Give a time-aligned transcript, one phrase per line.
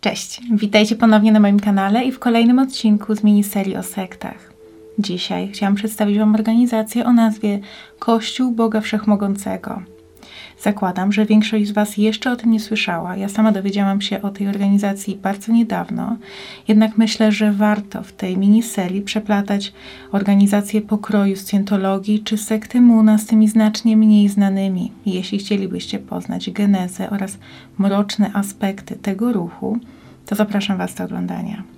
[0.00, 4.52] Cześć, witajcie ponownie na moim kanale i w kolejnym odcinku z miniserii o sektach.
[4.98, 7.60] Dzisiaj chciałam przedstawić Wam organizację o nazwie
[7.98, 9.97] Kościół Boga Wszechmogącego.
[10.60, 13.16] Zakładam, że większość z Was jeszcze o tym nie słyszała.
[13.16, 16.16] Ja sama dowiedziałam się o tej organizacji bardzo niedawno,
[16.68, 19.72] jednak myślę, że warto w tej miniserii przeplatać
[20.12, 24.92] organizacje pokroju scjentologii czy sekty Muna z tymi znacznie mniej znanymi.
[25.06, 27.38] Jeśli chcielibyście poznać genezę oraz
[27.78, 29.78] mroczne aspekty tego ruchu,
[30.26, 31.77] to zapraszam Was do oglądania.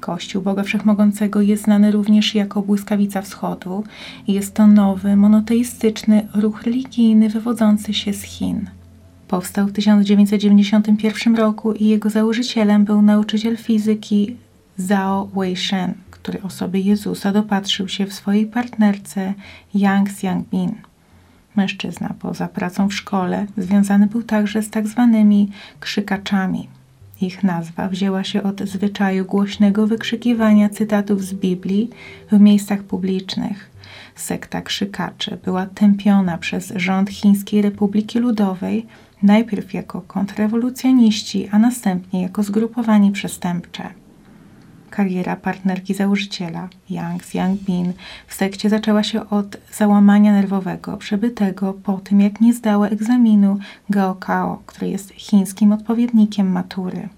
[0.00, 3.84] Kościół Boga Wszechmogącego jest znany również jako błyskawica wschodu
[4.28, 8.70] jest to nowy, monoteistyczny ruch religijny wywodzący się z Chin.
[9.28, 14.36] Powstał w 1991 roku i jego założycielem był nauczyciel fizyki
[14.76, 19.34] Zhao Weishen, który osoby Jezusa dopatrzył się w swojej partnerce
[19.74, 20.74] Yang Xiangbin.
[21.56, 26.68] Mężczyzna poza pracą w szkole związany był także z tak zwanymi krzykaczami–
[27.20, 31.90] ich nazwa wzięła się od zwyczaju głośnego wykrzykiwania cytatów z Biblii
[32.32, 33.70] w miejscach publicznych.
[34.14, 38.86] Sekta krzykaczy była tępiona przez rząd Chińskiej Republiki Ludowej
[39.22, 44.07] najpierw jako kontrrewolucjoniści, a następnie jako zgrupowanie przestępcze.
[44.90, 47.92] Kariera partnerki założyciela, Yang Xiangbin,
[48.26, 53.58] w sekcie zaczęła się od załamania nerwowego przebytego po tym, jak nie zdała egzaminu
[53.90, 57.08] Gaokao, który jest chińskim odpowiednikiem matury.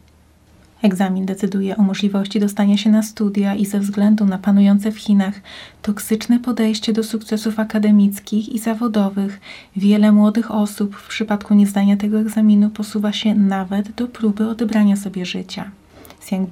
[0.83, 5.35] Egzamin decyduje o możliwości dostania się na studia i ze względu na panujące w Chinach
[5.83, 9.41] toksyczne podejście do sukcesów akademickich i zawodowych,
[9.77, 15.27] wiele młodych osób w przypadku niezdania tego egzaminu posuwa się nawet do próby odebrania sobie
[15.27, 15.71] życia.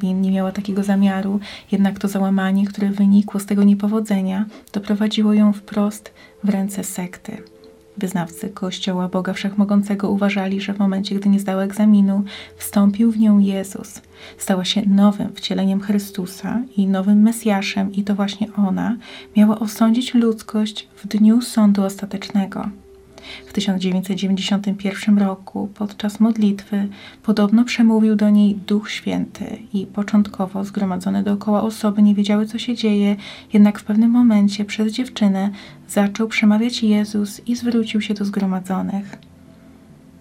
[0.00, 1.40] Bin nie miała takiego zamiaru,
[1.72, 6.12] jednak to załamanie, które wynikło z tego niepowodzenia, doprowadziło ją wprost
[6.44, 7.42] w ręce sekty.
[7.98, 12.24] Wyznawcy Kościoła Boga Wszechmogącego uważali, że w momencie, gdy nie zdała egzaminu,
[12.56, 14.00] wstąpił w nią Jezus.
[14.38, 18.96] Stała się nowym wcieleniem Chrystusa i nowym Mesjaszem, i to właśnie ona
[19.36, 22.68] miała osądzić ludzkość w dniu sądu ostatecznego.
[23.46, 26.88] W 1991 roku podczas modlitwy
[27.22, 32.74] podobno przemówił do niej Duch Święty i początkowo zgromadzone dookoła osoby nie wiedziały, co się
[32.74, 33.16] dzieje,
[33.52, 35.50] jednak w pewnym momencie przez dziewczynę
[35.88, 39.18] zaczął przemawiać Jezus i zwrócił się do zgromadzonych.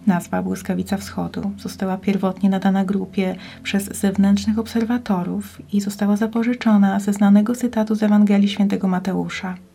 [0.08, 7.56] Nazwa Błyskawica Wschodu została pierwotnie nadana grupie przez zewnętrznych obserwatorów i została zapożyczona ze znanego
[7.56, 9.56] cytatu z Ewangelii Świętego Mateusza–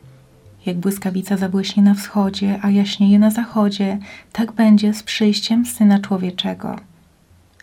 [0.67, 3.99] jak błyskawica zabłyśnie na wschodzie, a jaśnieje na zachodzie,
[4.33, 6.77] tak będzie z przyjściem Syna Człowieczego.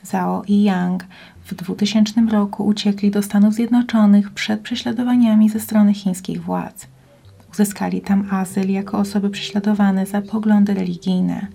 [0.03, 1.05] Zhao i Yang
[1.45, 6.87] w 2000 roku uciekli do Stanów Zjednoczonych przed prześladowaniami ze strony chińskich władz.
[7.53, 11.47] Uzyskali tam azyl jako osoby prześladowane za poglądy religijne.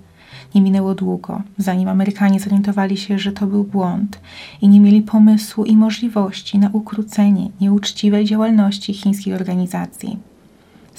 [0.54, 4.20] Nie minęło długo, zanim Amerykanie zorientowali się, że to był błąd
[4.62, 10.18] i nie mieli pomysłu i możliwości na ukrócenie nieuczciwej działalności chińskiej organizacji.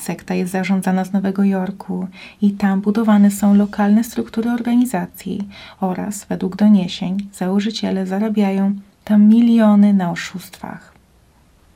[0.06, 2.08] Sekta jest zarządzana z Nowego Jorku
[2.42, 5.48] i tam budowane są lokalne struktury organizacji
[5.82, 10.94] oraz, według doniesień, założyciele zarabiają tam miliony na oszustwach.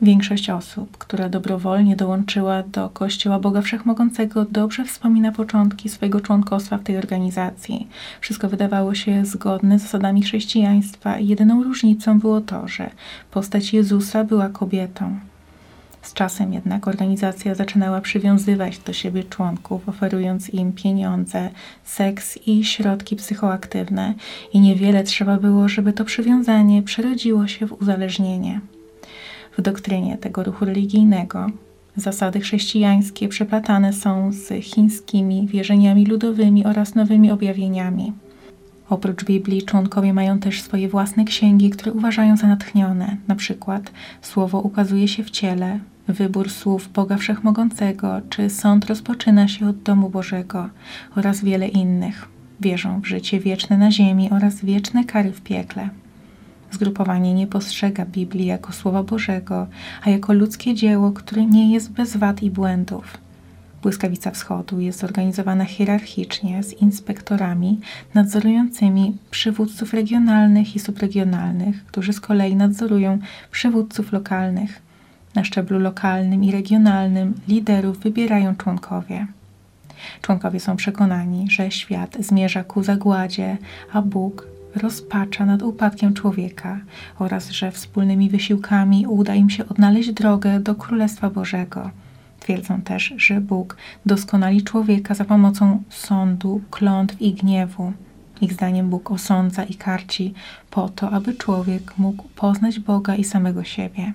[0.02, 6.84] Większość osób, która dobrowolnie dołączyła do Kościoła Boga Wszechmogącego, dobrze wspomina początki swojego członkostwa w
[6.84, 7.88] tej organizacji.
[8.22, 12.90] Wszystko wydawało się zgodne z zasadami chrześcijaństwa jedyną różnicą było to, że
[13.32, 15.29] postać Jezusa była kobietą.
[16.02, 21.50] Z czasem jednak organizacja zaczynała przywiązywać do siebie członków, oferując im pieniądze,
[21.84, 24.14] seks i środki psychoaktywne,
[24.54, 28.62] i niewiele trzeba było, żeby to przywiązanie przerodziło się w uzależnienie.
[29.58, 31.48] W doktrynie tego ruchu religijnego
[31.96, 38.14] zasady chrześcijańskie przeplatane są z chińskimi wierzeniami ludowymi oraz nowymi objawieniami.
[38.90, 43.18] Oprócz Biblii członkowie mają też swoje własne księgi, które uważają za natchnione.
[43.28, 43.92] Na przykład
[44.22, 45.80] słowo ukazuje się w ciele,
[46.14, 50.70] wybór słów Boga Wszechmogącego, czy sąd rozpoczyna się od domu Bożego
[51.16, 52.28] oraz wiele innych.
[52.60, 55.90] Wierzą w życie wieczne na ziemi oraz wieczne kary w piekle.
[56.72, 59.68] Zgrupowanie nie postrzega Biblii jako Słowa Bożego,
[60.04, 63.18] a jako ludzkie dzieło, które nie jest bez wad i błędów.
[63.82, 67.80] Błyskawica Wschodu jest zorganizowana hierarchicznie z inspektorami
[68.14, 73.20] nadzorującymi przywódców regionalnych i subregionalnych, którzy z kolei nadzorują
[73.52, 74.89] przywódców lokalnych.
[75.36, 79.28] Na szczeblu lokalnym i regionalnym liderów wybierają członkowie.
[80.22, 83.58] Członkowie są przekonani, że świat zmierza ku zagładzie,
[83.94, 86.80] a Bóg rozpacza nad upadkiem człowieka
[87.20, 91.92] oraz że wspólnymi wysiłkami uda im się odnaleźć drogę do Królestwa Bożego.
[92.40, 97.94] Twierdzą też, że Bóg doskonali człowieka za pomocą sądu, klątw i gniewu.
[98.42, 100.34] Ich zdaniem Bóg osądza i karci
[100.72, 104.14] po to, aby człowiek mógł poznać Boga i samego siebie.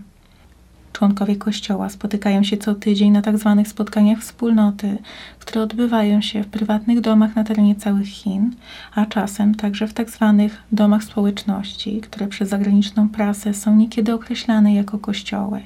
[0.94, 3.55] Członkowie Kościoła spotykają się co tydzień na tzw.
[3.56, 4.99] Tak spotkaniach wspólnoty,
[5.38, 8.50] które odbywają się w prywatnych domach na terenie całych Chin,
[8.94, 10.35] a czasem także w tzw.
[10.38, 15.61] Tak domach społeczności, które przez zagraniczną prasę są niekiedy określane jako kościoły.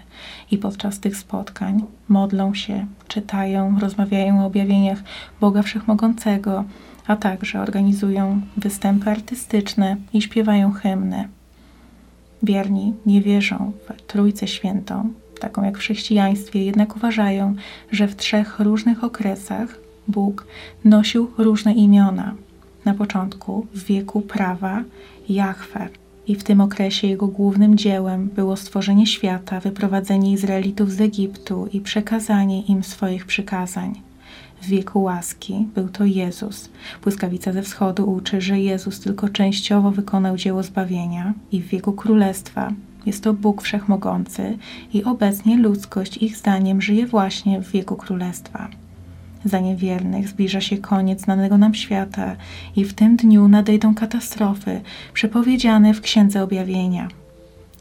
[0.50, 5.02] I podczas tych spotkań modlą się, czytają, rozmawiają o objawieniach
[5.40, 6.64] Boga Wszechmogącego,
[7.06, 11.28] a także organizują występy artystyczne i śpiewają hymny.
[12.42, 17.54] Wierni nie wierzą w Trójcę Świętą, taką jak w chrześcijaństwie, jednak uważają,
[17.92, 20.46] że w trzech różnych okresach Bóg
[20.84, 22.34] nosił różne imiona.
[22.84, 24.84] Na początku, w wieku prawa,
[25.28, 25.88] Jahwe,
[26.26, 31.80] i w tym okresie jego głównym dziełem było stworzenie świata, wyprowadzenie Izraelitów z Egiptu i
[31.80, 34.07] przekazanie im swoich przykazań
[34.62, 36.68] w wieku łaski był to Jezus.
[37.02, 42.72] Błyskawica ze wschodu uczy, że Jezus tylko częściowo wykonał dzieło zbawienia i w wieku królestwa
[43.06, 44.58] jest to Bóg Wszechmogący
[44.94, 48.68] i obecnie ludzkość ich zdaniem żyje właśnie w wieku królestwa.
[49.44, 52.36] Za niewiernych zbliża się koniec znanego nam świata
[52.76, 54.80] i w tym dniu nadejdą katastrofy
[55.12, 57.08] przepowiedziane w Księdze Objawienia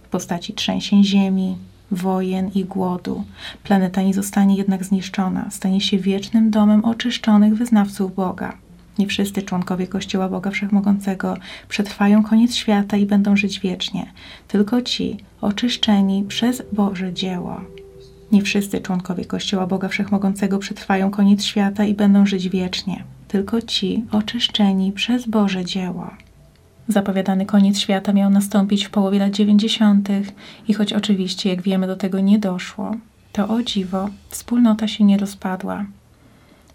[0.03, 1.57] w postaci trzęsień ziemi,
[1.91, 3.23] wojen i głodu.
[3.63, 8.57] Planeta nie zostanie jednak zniszczona, stanie się wiecznym domem oczyszczonych wyznawców Boga.
[8.99, 11.37] Nie wszyscy członkowie Kościoła Boga Wszechmogącego
[11.69, 14.05] przetrwają koniec świata i będą żyć wiecznie,
[14.47, 17.61] tylko ci oczyszczeni przez Boże dzieło.
[18.31, 24.03] Nie wszyscy członkowie Kościoła Boga Wszechmogącego przetrwają koniec świata i będą żyć wiecznie, tylko ci
[24.11, 26.09] oczyszczeni przez Boże dzieło.
[26.87, 30.09] Zapowiadany koniec świata miał nastąpić w połowie lat 90.
[30.67, 32.95] i choć oczywiście, jak wiemy, do tego nie doszło,
[33.31, 35.85] to o dziwo wspólnota się nie rozpadła.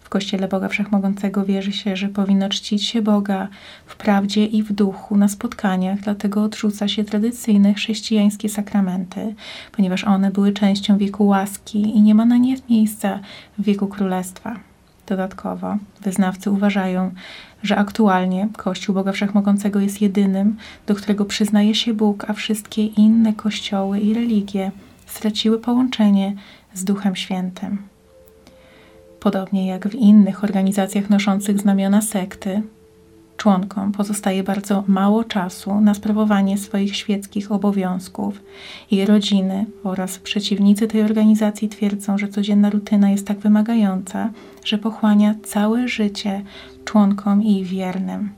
[0.01, 3.49] W Kościele Boga Wszechmogącego wierzy się, że powinno czcić się Boga
[3.87, 9.35] w prawdzie i w duchu na spotkaniach, dlatego odrzuca się tradycyjne chrześcijańskie sakramenty,
[9.73, 13.21] ponieważ one były częścią wieku łaski i nie ma na nie miejsca
[13.59, 14.72] w wieku królestwa.
[15.07, 17.11] Dodatkowo wyznawcy uważają,
[17.63, 20.57] że aktualnie Kościół Boga Wszechmogącego jest jedynym,
[20.87, 24.71] do którego przyznaje się Bóg, a wszystkie inne kościoły i religie
[25.07, 26.35] straciły połączenie
[26.75, 27.79] z Duchem Świętym.
[29.21, 32.63] Podobnie jak w innych organizacjach noszących znamiona sekty,
[33.37, 38.43] członkom pozostaje bardzo mało czasu na sprawowanie swoich świeckich obowiązków
[38.91, 44.31] i rodziny oraz przeciwnicy tej organizacji twierdzą, że codzienna rutyna jest tak wymagająca,
[44.65, 46.43] że pochłania całe życie
[46.85, 48.31] członkom i wiernym.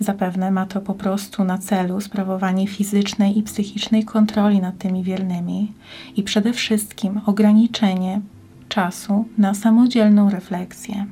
[0.00, 5.72] Zapewne ma to po prostu na celu sprawowanie fizycznej i psychicznej kontroli nad tymi wiernymi
[6.16, 8.20] i przede wszystkim ograniczenie
[8.68, 11.06] czasu na samodzielną refleksję.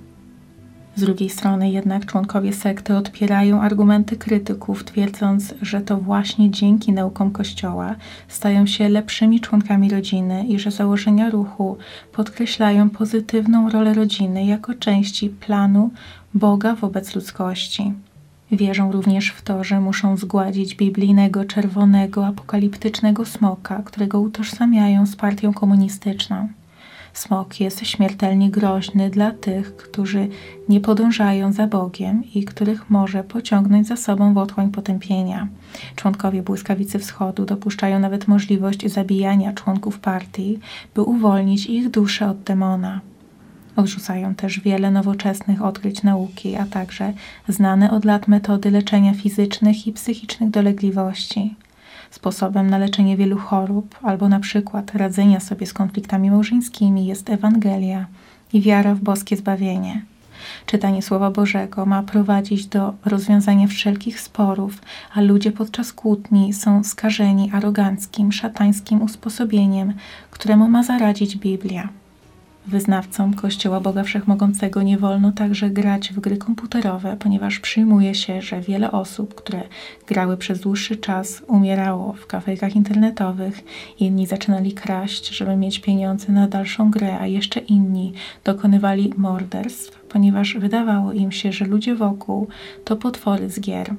[0.97, 7.31] Z drugiej strony jednak członkowie sekty odpierają argumenty krytyków, twierdząc, że to właśnie dzięki naukom
[7.31, 7.95] Kościoła
[8.29, 11.77] stają się lepszymi członkami rodziny i że założenia ruchu
[12.13, 15.91] podkreślają pozytywną rolę rodziny jako części planu
[16.35, 17.93] Boga wobec ludzkości.
[18.53, 25.53] Wierzą również w to, że muszą zgładzić biblijnego czerwonego apokaliptycznego smoka, którego utożsamiają z partią
[25.53, 26.49] komunistyczną.
[27.16, 30.28] Smok jest śmiertelnie groźny dla tych, którzy
[30.68, 35.49] nie podążają za Bogiem i których może pociągnąć za sobą w otchłań potępienia.
[35.96, 40.58] Członkowie Błyskawicy Wschodu dopuszczają nawet możliwość zabijania członków partii,
[40.94, 43.00] by uwolnić ich duszę od demona.
[43.76, 47.12] Odrzucają też wiele nowoczesnych odkryć nauki, a także
[47.49, 51.54] znane od lat metody leczenia fizycznych i psychicznych dolegliwości
[52.16, 58.06] sposobem na leczenie wielu chorób albo na przykład radzenia sobie z konfliktami małżeńskimi jest Ewangelia
[58.52, 60.02] i wiara w boskie zbawienie.
[60.66, 64.82] Czytanie Słowa Bożego ma prowadzić do rozwiązania wszelkich sporów,
[65.14, 69.94] a ludzie podczas kłótni są skażeni aroganckim, szatańskim usposobieniem,
[70.30, 71.88] któremu ma zaradzić Biblia.
[72.66, 78.61] Wyznawcom Kościoła Boga Wszechmogącego nie wolno także grać w gry komputerowe, ponieważ przyjmuje się, że
[78.61, 79.62] wiele osób, które
[80.06, 83.64] grały przez dłuższy czas, umierało w kafejkach internetowych,
[84.00, 88.12] inni zaczynali kraść, żeby mieć pieniądze na dalszą grę, a jeszcze inni
[88.44, 92.49] dokonywali morderstw, ponieważ wydawało im się, że ludzie wokół
[92.85, 93.94] to potwory z gier.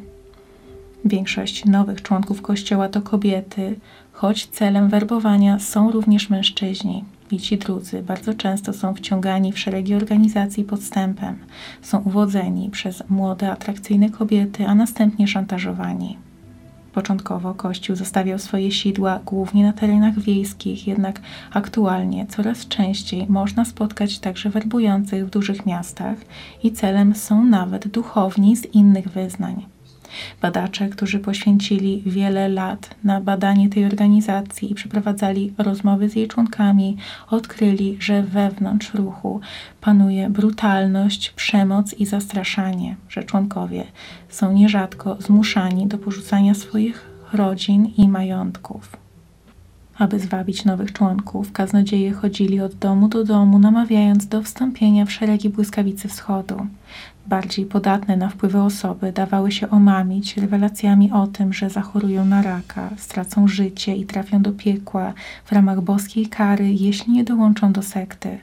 [1.06, 3.76] Większość nowych członków Kościoła to kobiety,
[4.12, 7.04] choć celem werbowania są również mężczyźni.
[7.32, 11.38] I ci drudzy bardzo często są wciągani w szeregi organizacji podstępem,
[11.82, 16.18] są uwodzeni przez młode, atrakcyjne kobiety, a następnie szantażowani.
[16.94, 21.22] Początkowo Kościół zostawiał swoje sidła głównie na terenach wiejskich, jednak
[21.54, 26.18] aktualnie coraz częściej można spotkać także werbujących w dużych miastach
[26.64, 29.77] i celem są nawet duchowni z innych wyznań.
[30.42, 36.98] Badacze, którzy poświęcili wiele lat na badanie tej organizacji i przeprowadzali rozmowy z jej członkami,
[37.30, 39.42] odkryli, że wewnątrz ruchu
[39.82, 43.84] panuje brutalność, przemoc i zastraszanie, że członkowie
[44.30, 48.98] są nierzadko zmuszani do porzucania swoich rodzin i majątków.
[49.98, 55.50] Aby zwabić nowych członków, kaznodzieje chodzili od domu do domu, namawiając do wstąpienia w szeregi
[55.50, 56.68] błyskawicy wschodu.
[57.28, 62.90] Bardziej podatne na wpływy osoby dawały się omamić rewelacjami o tym, że zachorują na raka,
[62.98, 65.14] stracą życie i trafią do piekła
[65.46, 68.38] w ramach boskiej kary, jeśli nie dołączą do sekty.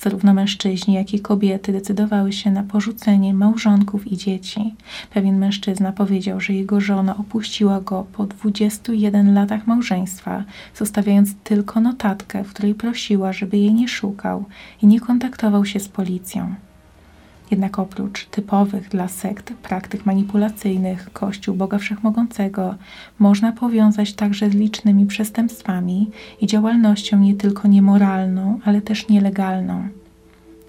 [0.00, 4.74] Zarówno mężczyźni, jak i kobiety decydowały się na porzucenie małżonków i dzieci.
[5.10, 12.44] Pewien mężczyzna powiedział, że jego żona opuściła go po 21 latach małżeństwa, zostawiając tylko notatkę,
[12.44, 14.44] w której prosiła, żeby jej nie szukał
[14.82, 16.54] i nie kontaktował się z policją.
[17.50, 22.74] Jednak oprócz typowych dla sekt praktyk manipulacyjnych Kościół Boga Wszechmogącego
[23.18, 26.10] można powiązać także z licznymi przestępstwami
[26.40, 29.88] i działalnością nie tylko niemoralną, ale też nielegalną.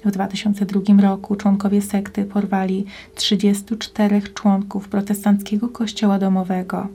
[0.05, 6.87] W 2002 roku członkowie sekty porwali 34 członków protestanckiego kościoła domowego.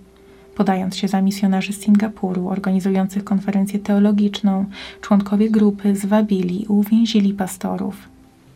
[0.55, 4.65] Podając się za misjonarzy z Singapuru organizujących konferencję teologiczną,
[5.01, 8.12] członkowie grupy zwabili i uwięzili pastorów.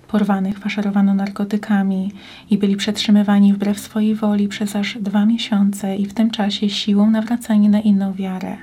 [0.08, 2.12] Porwanych faszerowano narkotykami
[2.50, 7.10] i byli przetrzymywani wbrew swojej woli przez aż dwa miesiące i w tym czasie siłą
[7.10, 8.56] nawracani na inną wiarę.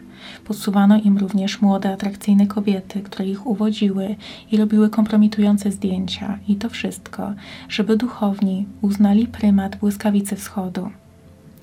[0.45, 4.15] Podsuwano im również młode, atrakcyjne kobiety, które ich uwodziły
[4.51, 6.39] i robiły kompromitujące zdjęcia.
[6.47, 7.33] I to wszystko,
[7.69, 10.89] żeby duchowni uznali prymat błyskawicy wschodu.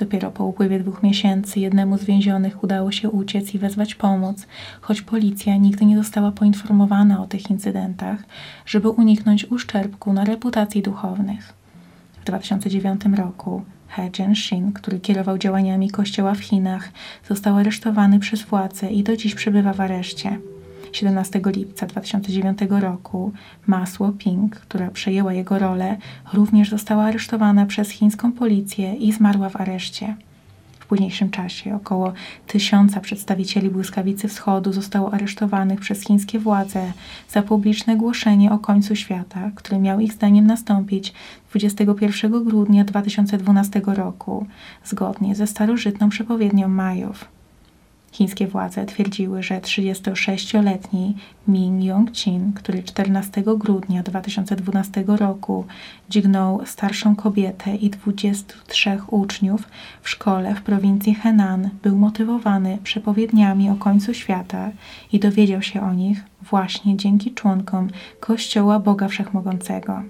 [0.00, 4.46] Dopiero po upływie dwóch miesięcy jednemu z więzionych udało się uciec i wezwać pomoc,
[4.80, 8.18] choć policja nigdy nie została poinformowana o tych incydentach,
[8.66, 11.52] żeby uniknąć uszczerbku na reputacji duchownych.
[12.20, 16.88] W 2009 roku He Jianxin, który kierował działaniami kościoła w Chinach,
[17.28, 20.38] został aresztowany przez władze i do dziś przebywa w areszcie.
[20.92, 23.32] 17 lipca 2009 roku
[23.66, 25.96] Masło Ping, która przejęła jego rolę,
[26.32, 30.14] również została aresztowana przez chińską policję i zmarła w areszcie.
[30.80, 32.12] W późniejszym czasie około
[32.46, 36.92] tysiąca przedstawicieli błyskawicy wschodu zostało aresztowanych przez chińskie władze
[37.28, 41.12] za publiczne głoszenie o końcu świata, który miał ich zdaniem nastąpić
[41.50, 44.46] 21 grudnia 2012 roku,
[44.84, 47.39] zgodnie ze starożytną przepowiednią Majów.
[48.12, 51.14] Chińskie władze twierdziły, że 36-letni
[51.48, 55.64] Min Yong-chin, który 14 grudnia 2012 roku
[56.08, 59.68] dźgnął starszą kobietę i 23 uczniów
[60.02, 64.70] w szkole w prowincji Henan, był motywowany przepowiedniami o końcu świata
[65.12, 67.88] i dowiedział się o nich właśnie dzięki członkom
[68.20, 70.02] Kościoła Boga Wszechmogącego.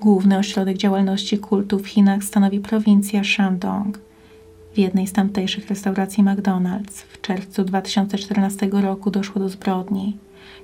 [0.00, 3.98] Główny ośrodek działalności kultu w Chinach stanowi prowincja Shandong–
[4.74, 10.16] w jednej z tamtejszych restauracji McDonald's w czerwcu 2014 roku doszło do zbrodni.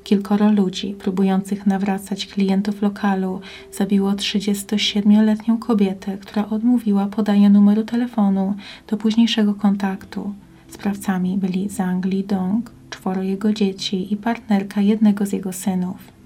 [0.05, 3.41] Kilkoro ludzi próbujących nawracać klientów lokalu
[3.73, 8.55] zabiło 37-letnią kobietę, która odmówiła podania numeru telefonu
[8.89, 10.35] do późniejszego kontaktu.
[10.69, 16.20] Sprawcami byli Zhang Lidong, czworo jego dzieci i partnerka jednego z jego synów.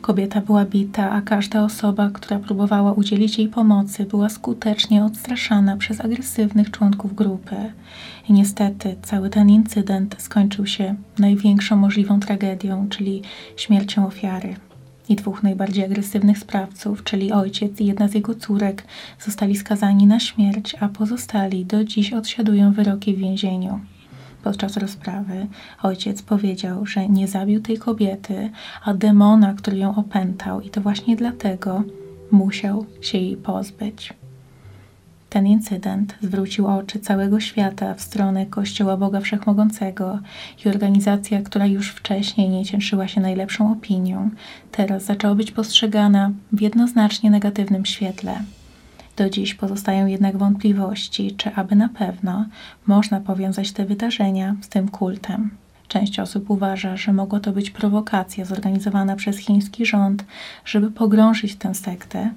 [0.00, 6.00] Kobieta była bita, a każda osoba, która próbowała udzielić jej pomocy, była skutecznie odstraszana przez
[6.00, 7.56] agresywnych członków grupy.
[8.28, 13.22] I niestety cały ten incydent skończył się największą możliwą tragedią, czyli
[13.56, 14.56] śmiercią ofiary.
[15.08, 18.84] I dwóch najbardziej agresywnych sprawców, czyli ojciec i jedna z jego córek,
[19.20, 23.80] zostali skazani na śmierć, a pozostali do dziś odsiadują wyroki w więzieniu.
[24.42, 25.46] Podczas rozprawy
[25.82, 28.50] ojciec powiedział, że nie zabił tej kobiety,
[28.84, 31.82] a demona, który ją opętał, i to właśnie dlatego
[32.30, 34.14] musiał się jej pozbyć.
[35.30, 40.18] Ten incydent zwrócił oczy całego świata w stronę Kościoła Boga Wszechmogącego
[40.64, 44.30] i organizacja, która już wcześniej nie cieszyła się najlepszą opinią,
[44.72, 48.40] teraz zaczęła być postrzegana w jednoznacznie negatywnym świetle.
[49.20, 52.46] Do dziś pozostają jednak wątpliwości, czy aby na pewno
[52.86, 55.50] można powiązać te wydarzenia z tym kultem.
[55.88, 60.24] Część osób uważa, że mogło to być prowokacja zorganizowana przez chiński rząd,
[60.64, 62.30] żeby pogrążyć tę sektę,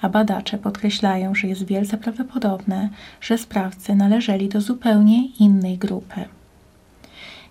[0.00, 2.88] a badacze podkreślają, że jest wielce prawdopodobne,
[3.20, 6.24] że sprawcy należeli do zupełnie innej grupy.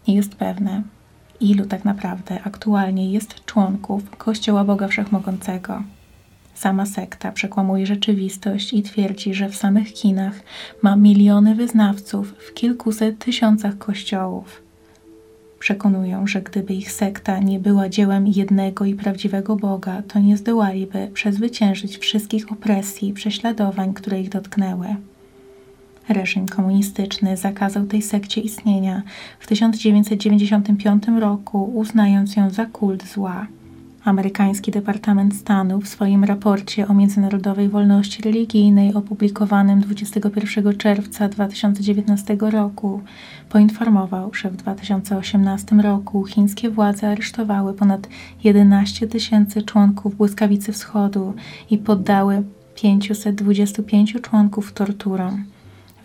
[0.08, 0.82] Nie jest pewne,
[1.40, 5.84] ilu tak naprawdę aktualnie jest członków Kościoła Boga Wszechmogącego.
[6.58, 10.34] Sama sekta przekłamuje rzeczywistość i twierdzi, że w samych Chinach
[10.82, 14.62] ma miliony wyznawców w kilkuset tysiącach kościołów.
[15.60, 21.10] Przekonują, że gdyby ich sekta nie była dziełem jednego i prawdziwego Boga, to nie zdołaliby
[21.14, 24.88] przezwyciężyć wszystkich opresji i prześladowań, które ich dotknęły.
[26.10, 29.04] Reżim komunistyczny zakazał tej sekcie istnienia
[29.40, 33.48] w 1995 roku, uznając ją za kult zła.
[34.08, 43.02] Amerykański Departament Stanu w swoim raporcie o międzynarodowej wolności religijnej opublikowanym 21 czerwca 2019 roku
[43.50, 48.08] poinformował, że w 2018 roku chińskie władze aresztowały ponad
[48.44, 51.34] 11 tysięcy członków Błyskawicy Wschodu
[51.70, 52.44] i poddały
[52.76, 55.44] 525 członków torturom.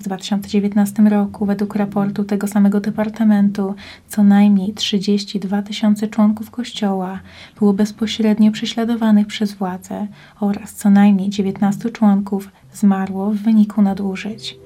[0.02, 3.74] W 2019 roku, według raportu tego samego departamentu,
[4.08, 7.20] co najmniej 32 tysiące członków Kościoła
[7.58, 10.06] było bezpośrednio prześladowanych przez władze
[10.40, 14.58] oraz co najmniej 19 członków zmarło w wyniku nadużyć.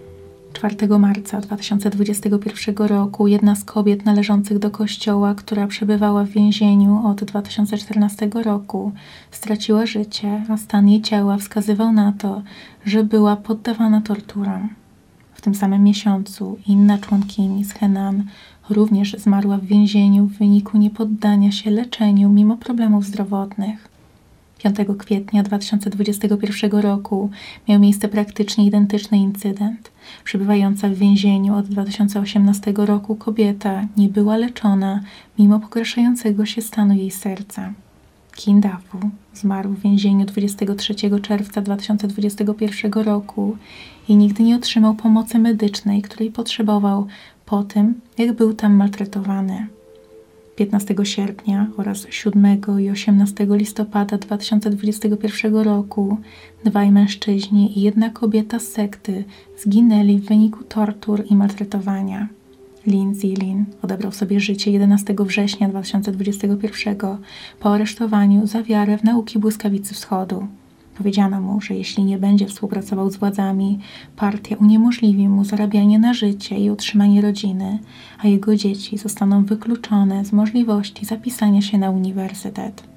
[0.53, 7.25] 4 marca 2021 roku jedna z kobiet należących do kościoła, która przebywała w więzieniu od
[7.25, 8.93] 2014 roku,
[9.31, 12.43] straciła życie, a stan jej ciała wskazywał na to,
[12.87, 14.69] że była poddawana torturom
[15.47, 18.25] tym samym miesiącu inna członkini z Henan
[18.71, 23.89] również zmarła w więzieniu w wyniku niepoddania się leczeniu mimo problemów zdrowotnych.
[24.59, 27.31] 5 kwietnia 2021 roku
[27.69, 29.91] miał miejsce praktycznie identyczny incydent.
[30.25, 35.01] Przebywająca w więzieniu od 2018 roku kobieta nie była leczona
[35.39, 37.73] mimo pogarszającego się stanu jej serca.
[38.37, 38.99] Kindafu
[39.35, 43.57] zmarł w więzieniu 23 czerwca 2021 roku
[44.09, 47.07] i nigdy nie otrzymał pomocy medycznej, której potrzebował
[47.47, 49.67] po tym, jak był tam maltretowany.
[50.57, 56.19] 15 sierpnia oraz 7 i 18 listopada 2021 roku
[56.65, 59.25] dwaj mężczyźni i jedna kobieta z sekty
[59.59, 62.29] zginęli w wyniku tortur i maltretowania.
[62.87, 66.97] Lin Zilin odebrał sobie życie 11 września 2021
[67.61, 70.47] po aresztowaniu za wiarę w nauki błyskawicy wschodu.
[70.99, 73.79] Powiedziano mu, że jeśli nie będzie współpracował z władzami,
[74.17, 77.79] partia uniemożliwi mu zarabianie na życie i utrzymanie rodziny,
[78.19, 82.96] a jego dzieci zostaną wykluczone z możliwości zapisania się na uniwersytet.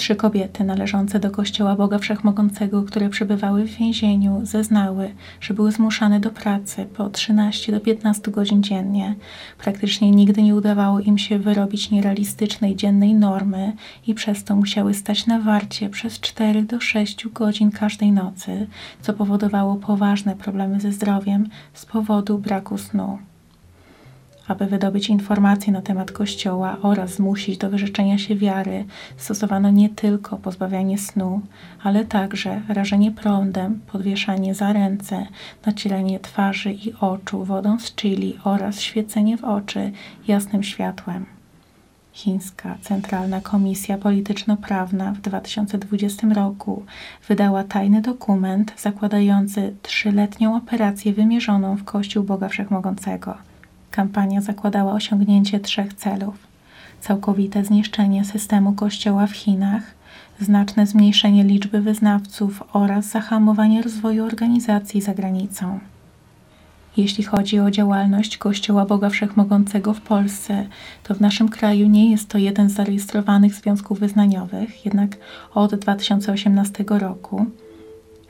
[0.00, 6.20] Trzy kobiety należące do Kościoła Boga Wszechmogącego, które przebywały w więzieniu, zeznały, że były zmuszane
[6.20, 9.14] do pracy po 13 do 15 godzin dziennie.
[9.58, 13.72] Praktycznie nigdy nie udawało im się wyrobić nierealistycznej dziennej normy
[14.06, 18.66] i przez to musiały stać na warcie przez 4 do 6 godzin każdej nocy,
[19.00, 23.18] co powodowało poważne problemy ze zdrowiem z powodu braku snu
[24.50, 28.84] aby wydobyć informacje na temat Kościoła oraz zmusić do wyrzeczenia się wiary,
[29.16, 31.40] stosowano nie tylko pozbawianie snu,
[31.82, 35.26] ale także rażenie prądem, podwieszanie za ręce,
[35.66, 39.92] nacieranie twarzy i oczu wodą z chili oraz świecenie w oczy
[40.28, 41.26] jasnym światłem.
[42.12, 46.84] Chińska Centralna Komisja Polityczno-Prawna w 2020 roku
[47.28, 53.34] wydała tajny dokument zakładający trzyletnią operację wymierzoną w Kościół Boga Wszechmogącego–
[53.90, 56.34] Kampania zakładała osiągnięcie trzech celów:
[57.00, 59.82] całkowite zniszczenie systemu kościoła w Chinach,
[60.40, 65.80] znaczne zmniejszenie liczby wyznawców oraz zahamowanie rozwoju organizacji za granicą.
[66.96, 70.66] Jeśli chodzi o działalność Kościoła Boga Wszechmogącego w Polsce,
[71.02, 75.16] to w naszym kraju nie jest to jeden z zarejestrowanych związków wyznaniowych, jednak
[75.54, 77.46] od 2018 roku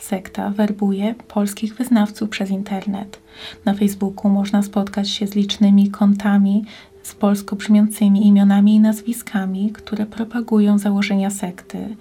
[0.00, 3.20] Sekta werbuje polskich wyznawców przez internet.
[3.64, 6.64] Na Facebooku można spotkać się z licznymi kontami
[7.02, 11.96] z polsko brzmiącymi imionami i nazwiskami, które propagują założenia sekty.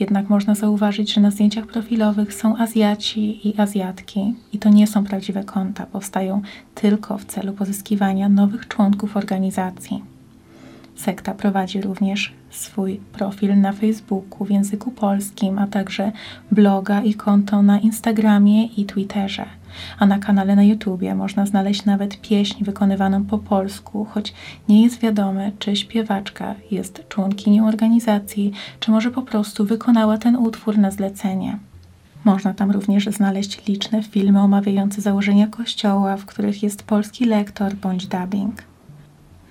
[0.00, 5.04] Jednak można zauważyć, że na zdjęciach profilowych są Azjaci i Azjatki i to nie są
[5.04, 6.42] prawdziwe konta, powstają
[6.74, 10.09] tylko w celu pozyskiwania nowych członków organizacji.
[11.04, 16.12] Sekta prowadzi również swój profil na Facebooku w języku polskim, a także
[16.52, 19.46] bloga i konto na Instagramie i Twitterze.
[19.98, 24.34] A na kanale na YouTubie można znaleźć nawet pieśń wykonywaną po polsku, choć
[24.68, 30.78] nie jest wiadome, czy śpiewaczka jest członkinią organizacji, czy może po prostu wykonała ten utwór
[30.78, 31.58] na zlecenie.
[32.24, 38.06] Można tam również znaleźć liczne filmy omawiające założenia kościoła, w których jest polski lektor bądź
[38.06, 38.69] dubbing.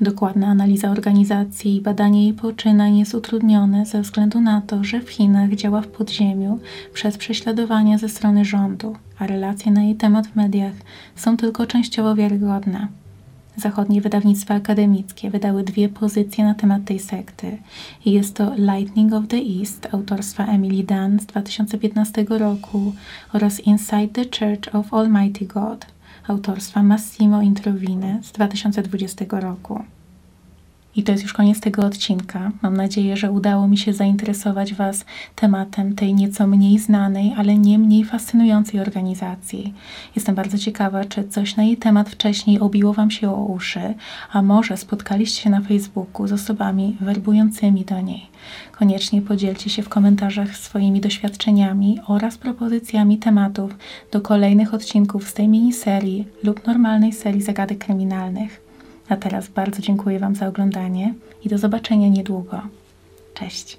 [0.01, 5.09] Dokładna analiza organizacji i badanie jej poczynań jest utrudnione ze względu na to, że w
[5.09, 6.59] Chinach działa w podziemiu
[6.93, 10.73] przez prześladowania ze strony rządu, a relacje na jej temat w mediach
[11.15, 12.87] są tylko częściowo wiarygodne.
[13.57, 17.57] zachodnie wydawnictwa akademickie wydały dwie pozycje na temat tej sekty.
[18.05, 22.93] Jest to Lightning of the East autorstwa Emily Dunn z 2015 roku
[23.33, 25.85] oraz Inside the Church of Almighty God
[26.29, 29.83] autorstwa Massimo Introvine z 2020 roku.
[30.99, 32.51] I to jest już koniec tego odcinka.
[32.61, 37.79] Mam nadzieję, że udało mi się zainteresować Was tematem tej nieco mniej znanej, ale nie
[37.79, 39.73] mniej fascynującej organizacji.
[40.15, 43.93] Jestem bardzo ciekawa, czy coś na jej temat wcześniej obiło Wam się o uszy,
[44.31, 48.25] a może spotkaliście się na Facebooku z osobami werbującymi do niej.
[48.71, 53.75] Koniecznie podzielcie się w komentarzach swoimi doświadczeniami oraz propozycjami tematów
[54.11, 58.68] do kolejnych odcinków z tej miniserii lub normalnej serii zagadek kryminalnych.
[59.09, 61.13] A teraz bardzo dziękuję Wam za oglądanie
[61.45, 62.61] i do zobaczenia niedługo.
[63.33, 63.77] Cześć.